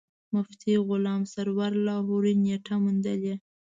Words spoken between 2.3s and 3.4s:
نېټه موندلې.